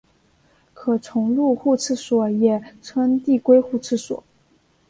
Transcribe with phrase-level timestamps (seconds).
[0.73, 4.23] 可重入互斥锁也称递归互斥锁。